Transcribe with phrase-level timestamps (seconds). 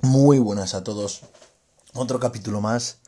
[0.00, 1.22] Muy buenas a todos.
[1.94, 2.98] Otro capítulo más.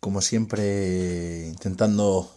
[0.00, 2.30] Como siempre, intentando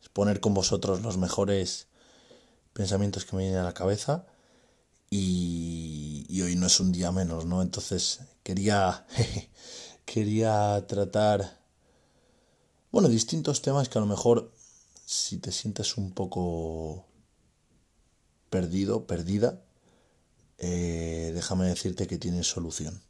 [0.00, 1.88] exponer con vosotros los mejores
[2.72, 4.24] pensamientos que me vienen a la cabeza.
[5.10, 7.60] Y, y hoy no es un día menos, ¿no?
[7.60, 9.04] Entonces quería,
[10.06, 11.60] quería tratar,
[12.90, 14.52] bueno, distintos temas que a lo mejor
[15.04, 17.04] si te sientes un poco
[18.48, 19.60] perdido, perdida,
[20.62, 23.02] eh, déjame decirte que tienes solución.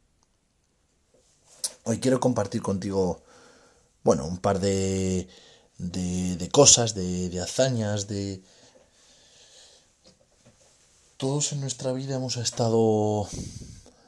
[1.83, 3.21] Hoy quiero compartir contigo,
[4.03, 5.27] bueno, un par de,
[5.77, 8.41] de, cosas, de, de hazañas, de...
[11.17, 13.29] Todos en nuestra vida hemos estado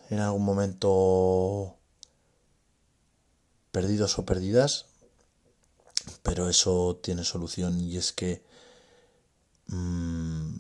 [0.09, 1.77] en algún momento
[3.71, 4.87] perdidos o perdidas,
[6.23, 8.43] pero eso tiene solución y es que
[9.67, 10.57] mmm,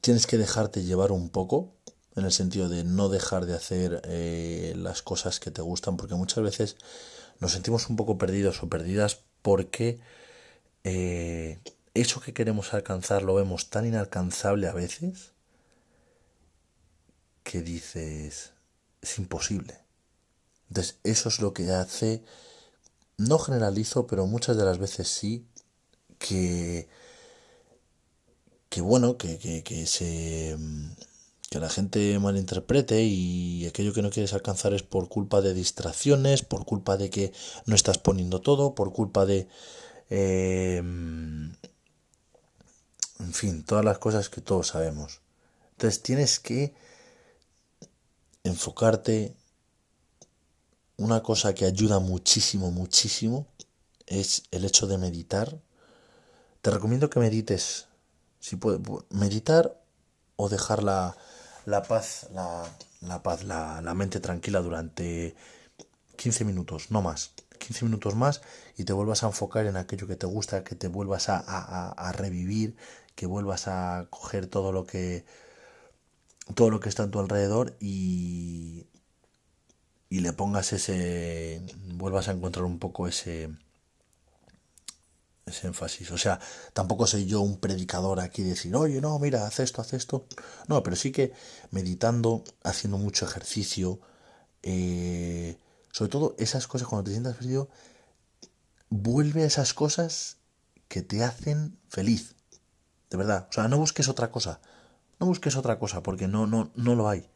[0.00, 1.72] tienes que dejarte llevar un poco,
[2.16, 6.14] en el sentido de no dejar de hacer eh, las cosas que te gustan, porque
[6.14, 6.76] muchas veces
[7.38, 10.00] nos sentimos un poco perdidos o perdidas porque
[10.84, 11.58] eh,
[11.94, 15.32] eso que queremos alcanzar lo vemos tan inalcanzable a veces
[17.42, 18.52] que dices,
[19.00, 19.78] es imposible.
[20.68, 22.22] Entonces, eso es lo que hace,
[23.16, 25.46] no generalizo, pero muchas de las veces sí,
[26.18, 26.88] que
[28.70, 30.56] que bueno, que, que, que se
[31.50, 36.42] que la gente malinterprete y aquello que no quieres alcanzar es por culpa de distracciones,
[36.42, 37.32] por culpa de que
[37.66, 39.48] no estás poniendo todo, por culpa de...
[40.10, 41.64] Eh, en
[43.32, 45.20] fin, todas las cosas que todos sabemos.
[45.72, 46.72] Entonces tienes que
[48.44, 49.34] enfocarte.
[50.96, 53.46] Una cosa que ayuda muchísimo, muchísimo,
[54.06, 55.58] es el hecho de meditar.
[56.62, 57.86] Te recomiendo que medites
[58.40, 59.80] si puede, meditar
[60.36, 61.16] o dejar la,
[61.66, 62.64] la paz, la,
[63.02, 65.36] la paz, la, la, mente tranquila durante
[66.16, 67.32] 15 minutos, no más.
[67.58, 68.40] 15 minutos más
[68.78, 71.90] y te vuelvas a enfocar en aquello que te gusta, que te vuelvas a, a,
[71.90, 72.76] a revivir,
[73.14, 75.26] que vuelvas a coger todo lo que
[76.54, 78.86] todo lo que está en tu alrededor y
[80.10, 81.62] y le pongas ese
[81.94, 83.50] vuelvas a encontrar un poco ese
[85.64, 86.10] énfasis.
[86.10, 86.40] O sea,
[86.72, 90.26] tampoco soy yo un predicador aquí de decir, oye, no, mira, haz esto, haz esto.
[90.68, 91.32] No, pero sí que
[91.70, 94.00] meditando, haciendo mucho ejercicio,
[94.62, 95.56] eh,
[95.92, 97.68] sobre todo esas cosas, cuando te sientas perdido,
[98.88, 100.36] vuelve a esas cosas
[100.88, 102.34] que te hacen feliz.
[103.10, 103.46] De verdad.
[103.50, 104.60] O sea, no busques otra cosa.
[105.18, 107.28] No busques otra cosa, porque no, no, no lo hay.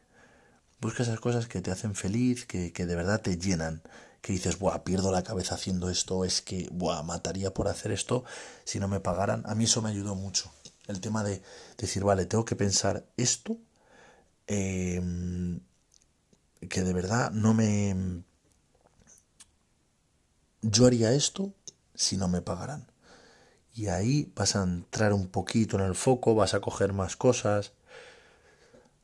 [0.81, 3.81] Busca esas cosas que te hacen feliz, que, que de verdad te llenan,
[4.25, 8.23] que dices, buah, pierdo la cabeza haciendo esto, es que, buah, mataría por hacer esto
[8.63, 9.43] si no me pagaran.
[9.45, 10.51] A mí eso me ayudó mucho.
[10.87, 11.43] El tema de
[11.77, 13.59] decir, vale, tengo que pensar esto,
[14.47, 14.99] eh,
[16.67, 18.23] que de verdad no me...
[20.63, 21.53] Yo haría esto
[21.93, 22.91] si no me pagaran.
[23.75, 27.73] Y ahí vas a entrar un poquito en el foco, vas a coger más cosas.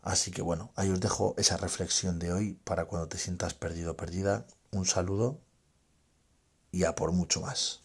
[0.02, 3.92] Así que bueno, ahí os dejo esa reflexión de hoy para cuando te sientas perdido
[3.92, 5.40] o perdida un saludo
[6.72, 7.82] y a por mucho más.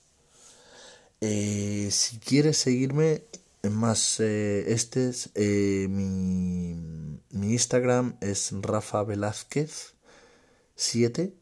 [1.20, 3.24] Eh, si quieres seguirme
[3.70, 6.74] más eh, este eh, mi,
[7.30, 9.94] mi, Instagram es Rafa Velázquez
[10.76, 11.34] 7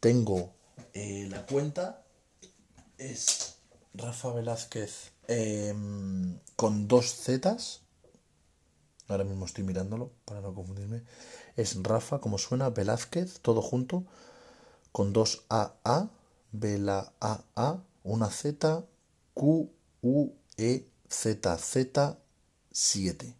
[0.00, 0.54] tengo
[0.94, 2.06] la cuenta
[2.96, 3.56] es
[3.94, 7.82] Rafa Velázquez em, con dos zetas.
[9.08, 11.02] Ahora mismo estoy mirándolo para no confundirme.
[11.56, 14.04] Es Rafa como suena Velázquez todo junto
[14.96, 16.08] con dos AA,
[16.52, 18.82] B la AA, una Z,
[19.34, 19.70] Q,
[20.00, 22.18] U, E, Z, Z,
[22.70, 23.36] 7.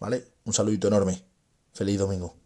[0.00, 0.32] ¿Vale?
[0.44, 1.22] Un saludito enorme.
[1.72, 2.41] Feliz domingo.